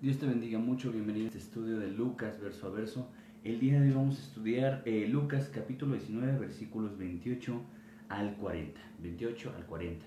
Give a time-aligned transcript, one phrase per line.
[0.00, 3.06] Dios te bendiga mucho, bienvenido a este estudio de Lucas verso a verso.
[3.44, 7.60] El día de hoy vamos a estudiar eh, Lucas capítulo 19 versículos 28
[8.08, 8.80] al 40.
[9.02, 10.06] 28 al 40.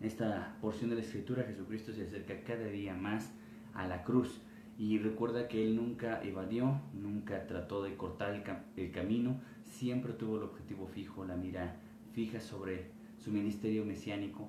[0.00, 3.32] En esta porción de la escritura Jesucristo se acerca cada día más
[3.74, 4.40] a la cruz
[4.78, 8.44] y recuerda que Él nunca evadió, nunca trató de cortar el,
[8.76, 11.80] el camino, siempre tuvo el objetivo fijo, la mira
[12.12, 14.48] fija sobre su ministerio mesiánico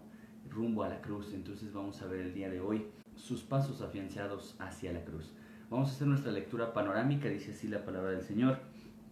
[0.49, 1.33] rumbo a la cruz.
[1.33, 2.85] Entonces vamos a ver el día de hoy
[3.15, 5.33] sus pasos afianzados hacia la cruz.
[5.69, 8.59] Vamos a hacer nuestra lectura panorámica, dice así la palabra del Señor.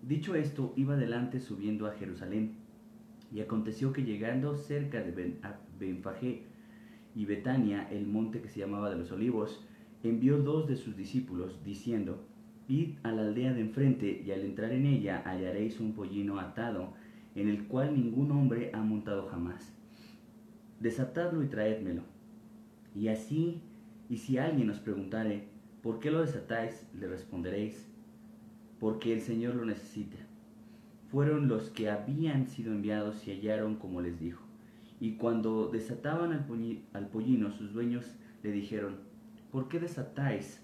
[0.01, 2.57] Dicho esto, iba adelante subiendo a Jerusalén.
[3.33, 5.39] Y aconteció que llegando cerca de ben,
[5.79, 6.43] Benfagé
[7.15, 9.65] y Betania, el monte que se llamaba de los olivos,
[10.03, 12.23] envió dos de sus discípulos, diciendo,
[12.67, 16.93] Id a la aldea de enfrente, y al entrar en ella hallaréis un pollino atado,
[17.35, 19.73] en el cual ningún hombre ha montado jamás.
[20.81, 22.02] Desatadlo y traédmelo.
[22.95, 23.62] Y así
[24.09, 25.48] y si alguien os preguntare,
[25.81, 26.85] ¿por qué lo desatáis?
[26.99, 27.88] Le responderéis,
[28.77, 30.18] porque el Señor lo necesita.
[31.10, 34.43] Fueron los que habían sido enviados y hallaron como les dijo.
[34.99, 36.46] Y cuando desataban al,
[36.91, 38.05] al pollino, sus dueños
[38.43, 38.98] le dijeron,
[39.49, 40.62] ¿por qué desatáis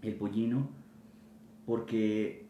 [0.00, 0.70] el pollino?
[1.66, 2.46] Porque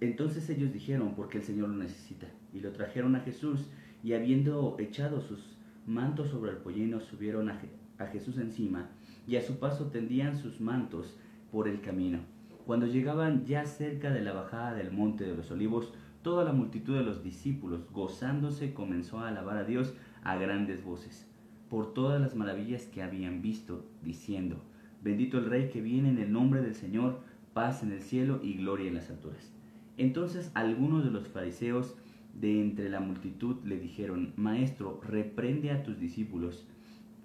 [0.00, 2.26] entonces ellos dijeron, porque el Señor lo necesita.
[2.52, 3.70] Y lo trajeron a Jesús,
[4.04, 7.58] y habiendo echado sus mantos sobre el pollino, subieron a,
[7.98, 8.90] a Jesús encima,
[9.26, 11.16] y a su paso tendían sus mantos
[11.50, 12.18] por el camino.
[12.66, 16.94] Cuando llegaban ya cerca de la bajada del monte de los olivos, toda la multitud
[16.94, 21.26] de los discípulos, gozándose, comenzó a alabar a Dios a grandes voces,
[21.70, 24.62] por todas las maravillas que habían visto, diciendo,
[25.02, 27.20] Bendito el Rey que viene en el nombre del Señor,
[27.54, 29.50] paz en el cielo y gloria en las alturas.
[29.96, 31.94] Entonces algunos de los fariseos
[32.40, 36.66] de entre la multitud le dijeron, Maestro, reprende a tus discípulos.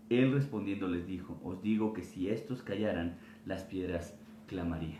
[0.09, 4.15] Él respondiendo les dijo, os digo que si estos callaran, las piedras
[4.47, 4.99] clamarían.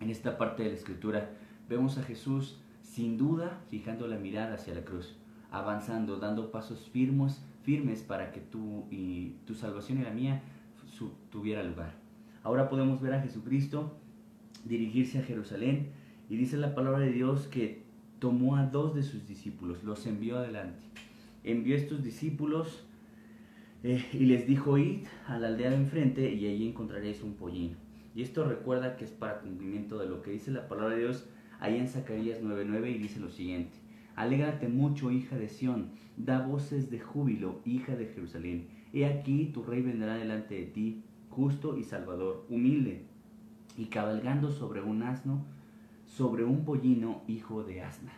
[0.00, 1.30] En esta parte de la escritura
[1.68, 5.16] vemos a Jesús sin duda fijando la mirada hacia la cruz,
[5.50, 10.42] avanzando, dando pasos firmes, firmes para que tu, y, tu salvación y la mía
[11.30, 11.94] tuviera lugar.
[12.42, 13.96] Ahora podemos ver a Jesucristo
[14.64, 15.90] dirigirse a Jerusalén
[16.28, 17.85] y dice la palabra de Dios que
[18.18, 20.78] tomó a dos de sus discípulos, los envió adelante.
[21.44, 22.84] Envió a estos discípulos
[23.82, 27.76] eh, y les dijo, id a la aldea de enfrente y allí encontraréis un pollino.
[28.14, 31.26] Y esto recuerda que es para cumplimiento de lo que dice la palabra de Dios
[31.60, 33.76] ahí en Zacarías 9:9 y dice lo siguiente.
[34.14, 38.68] Alégrate mucho, hija de Sión, da voces de júbilo, hija de Jerusalén.
[38.94, 43.04] He aquí tu rey vendrá delante de ti, justo y salvador, humilde,
[43.76, 45.44] y cabalgando sobre un asno,
[46.06, 48.12] sobre un pollino, hijo de asna.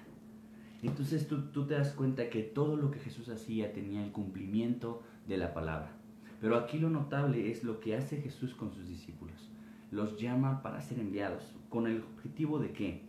[0.83, 5.03] Entonces tú, tú te das cuenta que todo lo que Jesús hacía tenía el cumplimiento
[5.27, 5.93] de la palabra.
[6.41, 9.51] Pero aquí lo notable es lo que hace Jesús con sus discípulos.
[9.91, 11.57] Los llama para ser enviados.
[11.69, 13.03] ¿Con el objetivo de qué?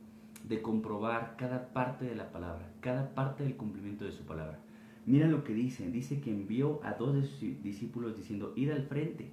[0.48, 4.60] De comprobar cada parte de la palabra, cada parte del cumplimiento de su palabra.
[5.06, 5.92] Mira lo que dice.
[5.92, 9.32] Dice que envió a dos de sus discípulos diciendo, id al frente.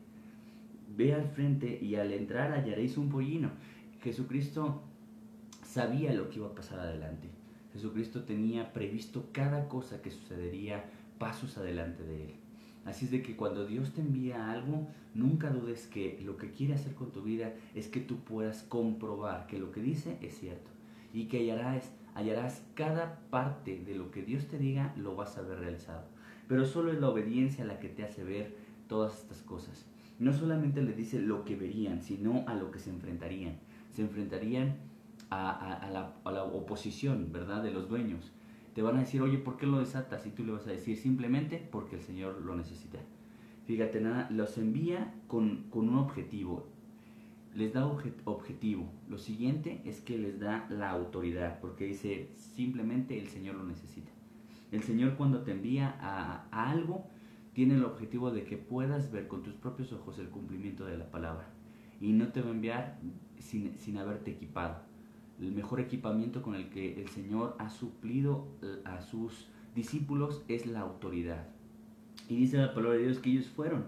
[0.94, 3.50] Ve al frente y al entrar hallaréis un pollino.
[4.02, 4.82] Jesucristo
[5.76, 7.28] sabía lo que iba a pasar adelante.
[7.74, 10.86] Jesucristo tenía previsto cada cosa que sucedería
[11.18, 12.34] pasos adelante de él.
[12.86, 16.72] Así es de que cuando Dios te envía algo, nunca dudes que lo que quiere
[16.72, 20.70] hacer con tu vida es que tú puedas comprobar que lo que dice es cierto
[21.12, 25.42] y que hallarás, hallarás cada parte de lo que Dios te diga, lo vas a
[25.42, 26.06] ver realizado.
[26.48, 28.56] Pero solo es la obediencia la que te hace ver
[28.88, 29.84] todas estas cosas.
[30.18, 33.58] No solamente le dice lo que verían, sino a lo que se enfrentarían.
[33.92, 34.76] Se enfrentarían
[35.30, 38.32] a, la, a la oposición, ¿verdad?, de los dueños
[38.76, 40.26] te van a decir, oye, ¿por qué lo desatas?
[40.26, 42.98] Y tú le vas a decir simplemente porque el Señor lo necesita.
[43.64, 46.66] Fíjate, nada, los envía con, con un objetivo.
[47.54, 48.92] Les da objetivo.
[49.08, 54.10] Lo siguiente es que les da la autoridad, porque dice simplemente el Señor lo necesita.
[54.70, 57.06] El Señor cuando te envía a, a algo,
[57.54, 61.10] tiene el objetivo de que puedas ver con tus propios ojos el cumplimiento de la
[61.10, 61.48] palabra.
[61.98, 62.98] Y no te va a enviar
[63.38, 64.82] sin, sin haberte equipado
[65.40, 70.66] el mejor equipamiento con el que el Señor ha suplido eh, a sus discípulos es
[70.66, 71.48] la autoridad.
[72.28, 73.84] Y dice la palabra de Dios que ellos fueron.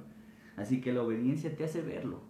[0.57, 2.21] Así que la obediencia te hace verlo.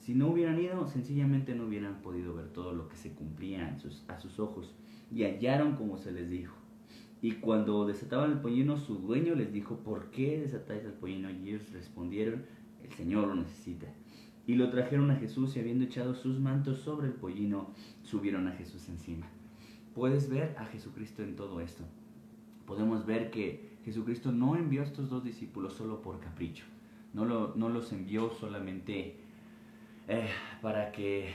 [0.00, 3.74] Si no hubieran ido, sencillamente no hubieran podido ver todo lo que se cumplía
[4.08, 4.74] a sus, ojos.
[5.10, 6.54] Y hallaron como se les dijo.
[7.22, 11.30] Y cuando desataban el pollino, su dueño les dijo, ¿por qué desatáis el pollino?
[11.30, 12.44] Y ellos respondieron,
[12.82, 13.86] el Señor lo necesita.
[14.46, 17.70] Y lo trajeron a Jesús y habiendo echado sus mantos sobre el pollino,
[18.02, 19.26] subieron a Jesús encima.
[19.94, 21.84] Puedes ver a Jesucristo en todo esto.
[22.66, 26.64] Podemos ver que Jesucristo no envió a estos dos discípulos solo por capricho.
[27.12, 29.16] No, lo, no los envió solamente
[30.08, 30.28] eh,
[30.60, 31.32] para que,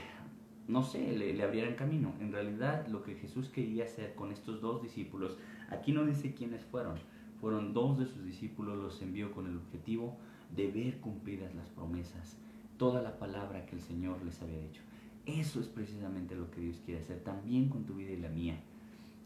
[0.68, 2.12] no sé, le, le, abrieran camino.
[2.20, 5.38] En realidad lo que Jesús quería hacer con estos dos discípulos,
[5.70, 6.98] aquí no dice quiénes fueron,
[7.40, 10.16] fueron dos de sus discípulos, los envió con el objetivo
[10.54, 12.36] de ver cumplidas las promesas,
[12.80, 14.80] toda la palabra que el Señor les había dicho.
[15.26, 18.58] Eso es precisamente lo que Dios quiere hacer también con tu vida y la mía.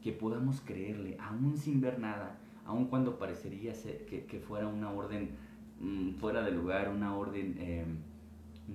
[0.03, 2.37] Que podamos creerle, aún sin ver nada,
[2.67, 5.37] aun cuando parecería ser que, fuera una orden
[5.81, 7.99] mm, fuera de lugar, una orden em,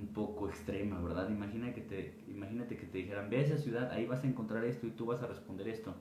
[0.00, 1.28] un poco extrema, ¿verdad?
[1.28, 4.64] Imagina que te, imagínate que te dijeran, ve a esa ciudad, ahí vas a encontrar
[4.64, 5.94] esto y tú vas a responder esto.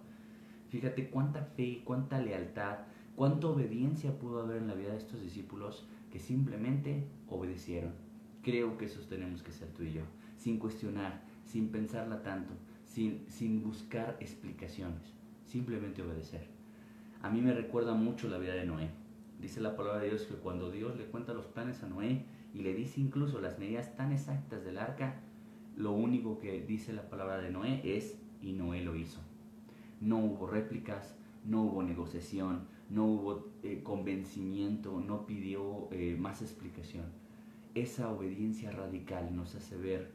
[0.69, 2.77] Fíjate cuánta fe, cuánta lealtad,
[3.17, 8.08] cuánta obediencia pudo haber en la vida de estos discípulos que simplemente obedecieron.
[8.49, 10.01] Creo que eso tenemos que ser tú y yo,
[10.35, 12.51] sin cuestionar, sin pensarla tanto,
[12.83, 15.13] sin, sin buscar explicaciones,
[15.45, 16.47] simplemente obedecer.
[17.21, 18.89] A mí me recuerda mucho la vida de Noé.
[19.39, 22.25] Dice la palabra de Dios que cuando Dios le cuenta los planes a Noé
[22.55, 25.21] y le dice incluso las medidas tan exactas del arca,
[25.77, 29.19] lo único que dice la palabra de Noé es, y Noé lo hizo.
[30.01, 37.28] No hubo réplicas, no hubo negociación, no hubo eh, convencimiento, no pidió eh, más explicación.
[37.75, 40.11] Esa obediencia radical nos hace ver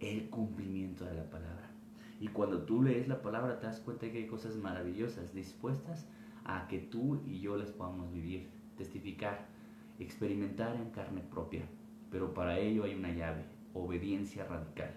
[0.00, 1.70] el cumplimiento de la palabra.
[2.18, 6.06] Y cuando tú lees la palabra te das cuenta que hay cosas maravillosas dispuestas
[6.44, 8.48] a que tú y yo les podamos vivir,
[8.78, 9.46] testificar,
[9.98, 11.66] experimentar en carne propia.
[12.10, 14.94] Pero para ello hay una llave, obediencia radical.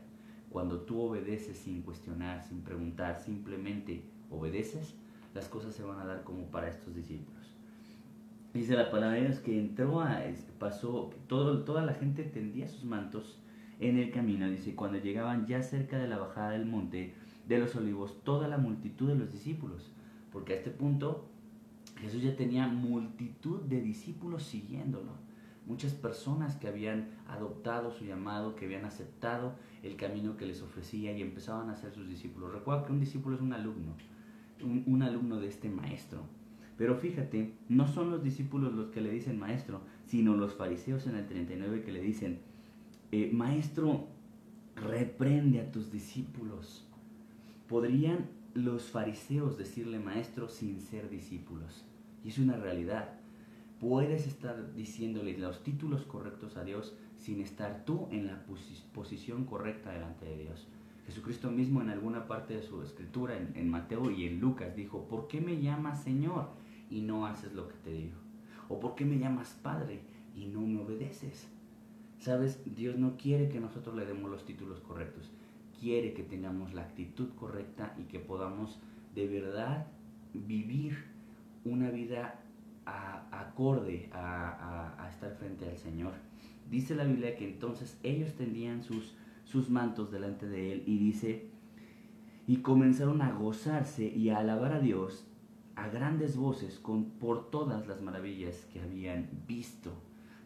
[0.50, 4.96] Cuando tú obedeces sin cuestionar, sin preguntar, simplemente obedeces,
[5.34, 7.37] las cosas se van a dar como para estos discípulos.
[8.58, 10.20] Dice la palabra de Dios que entró a,
[10.58, 13.38] pasó, todo, toda la gente tendía sus mantos
[13.80, 14.50] en el camino.
[14.50, 17.14] Dice, cuando llegaban ya cerca de la bajada del monte
[17.48, 19.92] de los olivos, toda la multitud de los discípulos,
[20.32, 21.30] porque a este punto
[22.02, 25.12] Jesús ya tenía multitud de discípulos siguiéndolo.
[25.68, 31.16] Muchas personas que habían adoptado su llamado, que habían aceptado el camino que les ofrecía
[31.16, 32.54] y empezaban a ser sus discípulos.
[32.54, 33.94] Recuerda que un discípulo es un alumno,
[34.64, 36.24] un, alumno de este maestro.
[36.78, 41.16] Pero fíjate, no son los discípulos los que le dicen maestro, sino los fariseos en
[41.16, 42.40] el 39 que le dicen,
[43.12, 44.08] eh, maestro,
[44.76, 46.86] reprende a tus discípulos.
[47.68, 51.84] Podrían los fariseos decirle maestro sin ser discípulos.
[52.24, 53.14] Y es una realidad.
[53.80, 58.44] Puedes estar diciéndole los títulos correctos a Dios sin estar tú en la
[58.94, 60.68] posición correcta delante de Dios.
[61.08, 65.08] Jesucristo mismo en alguna parte de su escritura, en, en, Mateo y en Lucas, dijo,
[65.08, 66.50] ¿por qué me llamas Señor
[66.90, 68.18] y no haces lo que te digo?
[68.70, 70.02] ¿O por qué me llamas Padre
[70.36, 71.48] y no me obedeces?
[72.20, 75.32] Sabes, Dios no quiere que nosotros le demos los títulos correctos
[75.80, 78.80] quiere que tengamos la actitud correcta y que podamos
[79.16, 79.88] de verdad
[80.34, 81.06] vivir
[81.66, 82.40] una vida
[82.86, 86.14] acorde a, estar frente al Señor.
[86.70, 91.48] Dice la Biblia que entonces ellos tendían sus, sus mantos delante de Él y dice,
[92.46, 95.26] y comenzaron a gozarse y a alabar a Dios
[95.78, 99.94] a grandes voces con, por todas las maravillas que habían visto.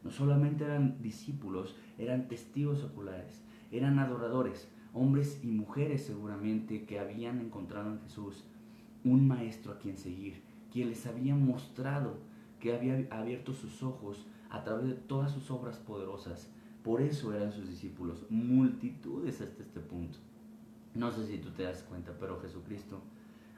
[0.04, 3.42] No solamente eran discípulos, eran testigos oculares,
[3.72, 8.44] eran adoradores, hombres y mujeres seguramente que habían encontrado en Jesús
[9.06, 12.18] un maestro a quien seguir, quien les había mostrado
[12.60, 16.51] que había abierto sus ojos a través de todas sus obras poderosas.
[16.84, 20.17] Por eso eran sus discípulos, multitudes hasta este punto.
[20.94, 23.01] No sé si tú te das cuenta, pero Jesucristo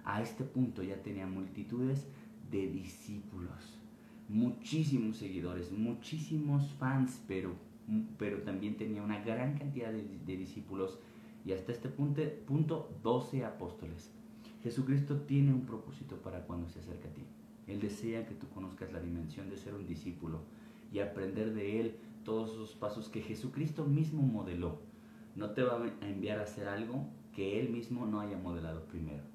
[0.03, 2.07] a este punto ya tenía multitudes
[2.51, 3.79] de discípulos,
[4.29, 7.55] muchísimos seguidores, muchísimos fans, pero,
[8.17, 10.99] pero también tenía una gran cantidad de, de discípulos
[11.45, 14.11] y hasta este punto, punto 12 apóstoles.
[14.61, 17.23] Jesucristo tiene un propósito para cuando se acerca a ti.
[17.67, 20.39] Él desea que tú conozcas la dimensión de ser un discípulo
[20.91, 24.79] y aprender de Él todos esos pasos que Jesucristo mismo modeló.
[25.35, 29.32] No te va a enviar a hacer algo que Él mismo no haya modelado primero.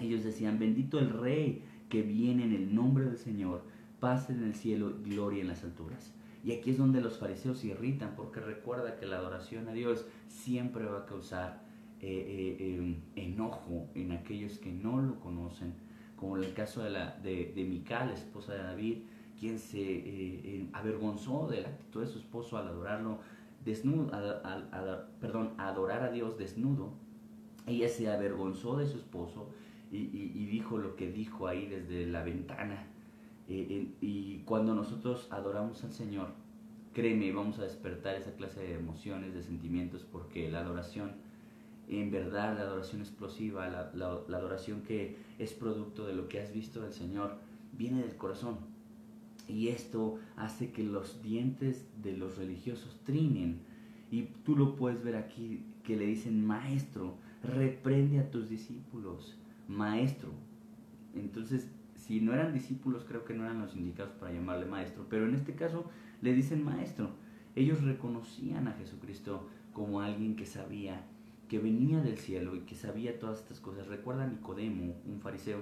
[0.00, 3.62] Ellos decían, bendito el Rey que viene en el nombre del Señor,
[4.00, 6.12] paz en el cielo, gloria en las alturas.
[6.44, 10.06] Y aquí es donde los fariseos se irritan, porque recuerda que la adoración a Dios
[10.28, 11.62] siempre va a causar
[12.00, 15.74] eh, eh, em, enojo en aquellos que no lo conocen,
[16.16, 17.52] como en el caso de, la, de,
[18.12, 18.98] esposa de David,
[19.38, 23.18] quien se eh, em, avergonzó de la actitud de su esposo al adorarlo
[23.64, 24.10] desnudo,
[25.20, 26.92] perdón, adorar a Dios desnudo.
[27.68, 29.50] Ella se avergonzó de su esposo
[29.92, 32.86] y, y dijo lo que dijo ahí desde la ventana.
[33.48, 36.28] Y cuando nosotros adoramos al Señor,
[36.92, 41.12] créeme, vamos a despertar esa clase de emociones, de sentimientos, porque la adoración,
[41.88, 46.52] en verdad, la adoración explosiva, la, la, adoración que es producto de lo que has
[46.52, 47.36] visto del Señor,
[47.72, 48.58] viene del corazón.
[49.48, 53.60] Y esto hace que los dientes de los religiosos trinen.
[54.10, 59.36] Y tú lo puedes ver aquí que le dicen, maestro, reprende a tus discípulos,
[59.68, 60.30] maestro.
[61.14, 65.26] Entonces, si no eran discípulos, creo que no eran los indicados para llamarle maestro, pero
[65.26, 65.84] en este caso
[66.20, 67.10] le dicen maestro.
[67.54, 71.04] Ellos reconocían a Jesucristo como alguien que sabía
[71.48, 73.86] que venía del cielo y que sabía todas estas cosas.
[73.86, 75.60] Recuerda Nicodemo, un fariseo,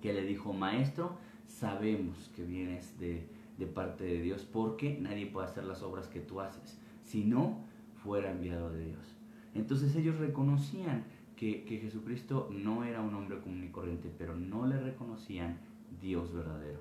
[0.00, 1.18] que le dijo, maestro,
[1.48, 3.26] sabemos que vienes de,
[3.58, 7.64] de parte de Dios porque nadie puede hacer las obras que tú haces si no
[8.02, 9.16] fuera enviado de Dios.
[9.54, 11.04] Entonces ellos reconocían
[11.36, 15.58] que, que, Jesucristo no era un hombre común y corriente, pero no le reconocían
[16.00, 16.80] Dios verdadero.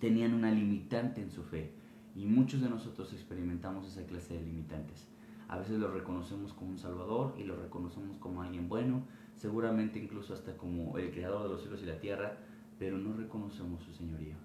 [0.00, 1.72] Tenían una limitante en su fe
[2.14, 5.08] y muchos de nosotros experimentamos esa clase de limitantes.
[5.48, 9.02] A veces lo reconocemos como un salvador y lo reconocemos como alguien bueno,
[9.36, 12.36] seguramente incluso hasta como el creador de los cielos y la tierra,
[12.78, 14.36] pero no reconocemos su señorío,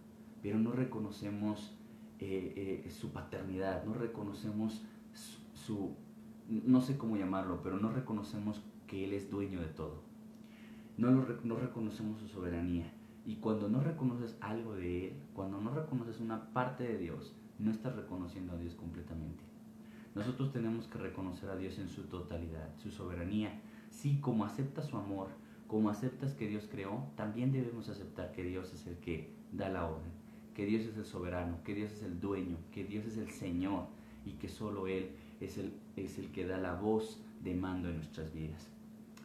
[0.42, 1.76] pero no reconocemos
[2.20, 4.82] eh, eh, su paternidad, no reconocemos
[5.54, 5.96] su,
[6.48, 8.62] no sé cómo llamarlo, pero no reconocemos
[8.94, 10.04] que Él es dueño de todo.
[10.98, 11.10] No,
[11.44, 12.94] no reconocemos su soberanía.
[13.26, 17.72] Y cuando no reconoces algo de Él, cuando no reconoces una parte de Dios, no
[17.72, 19.44] estás reconociendo a Dios completamente.
[20.14, 23.60] Nosotros tenemos que reconocer a Dios en su totalidad, su soberanía.
[23.90, 25.30] Sí, como aceptas su amor,
[25.66, 29.88] como aceptas que Dios creó, también debemos aceptar que Dios es el que da la
[29.88, 30.12] orden,
[30.54, 33.88] que Dios es el soberano, que Dios es el dueño, que Dios es el Señor
[34.24, 35.10] y que solo Él
[35.42, 38.73] es el, es el que da la voz de mando en nuestras vidas.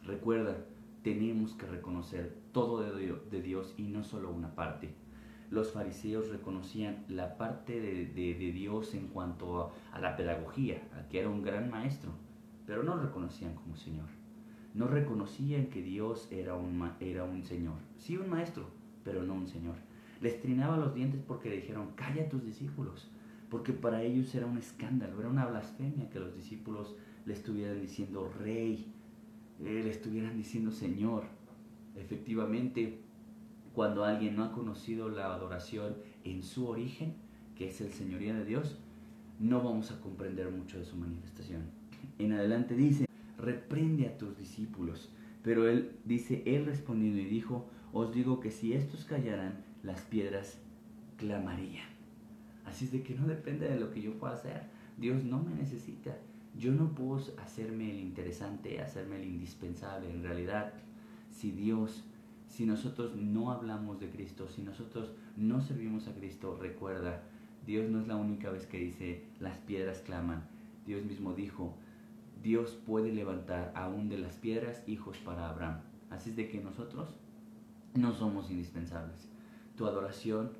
[0.09, 0.57] Recuerda,
[1.03, 4.93] tenemos que reconocer todo de Dios y no solo una parte
[5.51, 11.29] los fariseos reconocían la parte de, Dios en cuanto a, la pedagogía, a que era
[11.29, 12.11] un gran maestro,
[12.67, 14.05] pero no reconocían como Señor.
[14.75, 17.77] No reconocían que Dios era un, era un Señor.
[17.97, 18.67] Sí un maestro,
[19.03, 19.75] pero no un Señor.
[20.21, 23.09] Les trinaba los dientes porque le dijeron, calla a tus discípulos,
[23.49, 28.31] porque para ellos era un escándalo, era una blasfemia que los discípulos le estuvieran diciendo
[28.39, 28.93] rey,
[29.65, 31.23] eh, le estuvieran diciendo Señor.
[31.95, 32.99] Efectivamente,
[33.73, 37.15] cuando alguien no ha conocido la adoración en su origen,
[37.55, 38.77] que es el señoría de Dios,
[39.39, 41.63] no vamos a comprender mucho de su manifestación.
[42.17, 43.05] En adelante dice,
[43.37, 45.09] reprende a tus discípulos.
[45.43, 50.59] Pero él dice, él respondiendo y dijo, os digo que si estos callaran, las piedras
[51.17, 51.87] clamarían.
[52.65, 54.63] Así es de que no depende de lo que yo pueda hacer.
[54.97, 56.17] Dios no me necesita.
[56.57, 60.11] Yo no puedo hacerme el interesante, hacerme el indispensable.
[60.11, 60.73] En realidad,
[61.31, 62.03] si Dios
[62.49, 67.23] si nosotros no hablamos de Cristo, si nosotros no servimos a Cristo, recuerda,
[67.65, 70.47] Dios no es la única vez que dice las piedras claman.
[70.85, 71.75] Dios mismo dijo,
[72.41, 75.81] Dios puede levantar aún de las piedras hijos para Abraham.
[76.09, 77.13] Así es de que nosotros
[77.93, 79.29] no somos indispensables.
[79.77, 80.51] Tu adoración,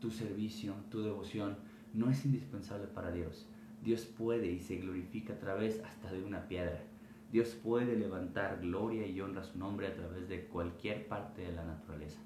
[0.00, 1.56] tu servicio, tu devoción
[1.94, 3.46] no es indispensable para Dios.
[3.86, 6.82] Dios puede y se glorifica a través hasta de una piedra.
[7.30, 11.52] Dios puede levantar gloria y honra a su nombre a través de cualquier parte de
[11.52, 12.18] la naturaleza.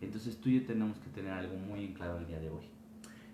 [0.00, 2.64] Entonces tú y yo tenemos que tener algo muy en claro el día de hoy.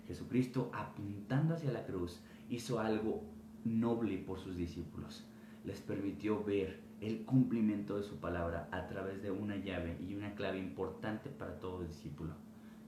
[0.07, 2.19] Jesucristo, apuntando hacia la cruz,
[2.51, 3.23] hizo algo
[3.65, 5.25] noble por sus discípulos.
[5.65, 10.35] Les permitió ver el cumplimiento de su palabra a través de una llave y una
[10.35, 12.35] clave importante para todo discípulo,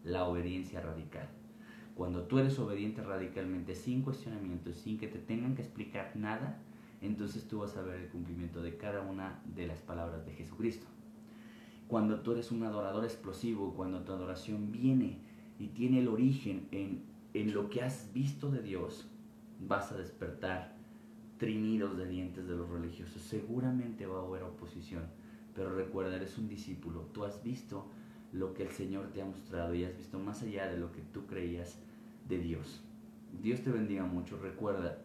[0.03, 1.27] la obediencia radical.
[1.95, 6.59] Cuando tú eres obediente radicalmente, sin cuestionamiento, sin que te tengan que explicar nada,
[7.01, 10.87] entonces tú vas a ver el cumplimiento de cada una de las palabras de Jesucristo.
[11.87, 15.19] Cuando tú eres un adorador explosivo, cuando tu adoración viene
[15.59, 19.07] y tiene el origen en, en lo que has visto de Dios,
[19.59, 20.73] vas a despertar
[21.37, 23.21] trinidos de dientes de los religiosos.
[23.21, 25.03] Seguramente va a haber oposición,
[25.53, 27.85] pero recuerda, eres un discípulo, tú has visto
[28.33, 31.01] lo que el Señor te ha mostrado y has visto más allá de lo que
[31.13, 31.77] tú creías
[32.27, 32.81] de Dios.
[33.41, 34.97] Dios te bendiga mucho, recuerda,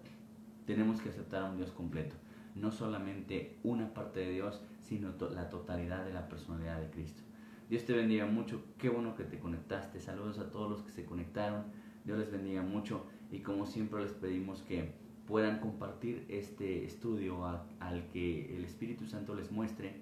[0.66, 2.16] tenemos que aceptar a un Dios completo.
[2.54, 7.22] No solamente una parte de Dios, sino la totalidad de la personalidad de Cristo.
[7.68, 8.62] Dios te bendiga mucho.
[8.78, 10.00] Qué bueno que te conectaste.
[10.00, 11.64] Saludos a todos los que se conectaron.
[12.04, 13.04] Dios les bendiga mucho.
[13.30, 14.92] Y como siempre les pedimos que
[15.26, 20.00] puedan compartir este estudio al que el Espíritu Santo les muestre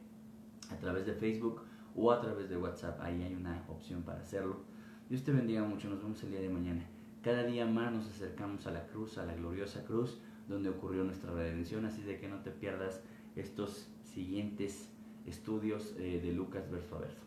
[0.71, 1.62] a través de Facebook
[1.96, 3.00] o a través de WhatsApp.
[3.00, 4.60] Ahí hay una opción para hacerlo.
[5.08, 5.88] Dios te bendiga mucho.
[5.88, 6.86] Nos vemos el día de mañana.
[7.22, 11.32] Cada día más nos acercamos a la cruz, a la gloriosa cruz donde ocurrió nuestra
[11.32, 13.00] redención, así de que no te pierdas
[13.34, 14.88] estos siguientes
[15.26, 17.24] estudios eh, de Lucas verso a verso.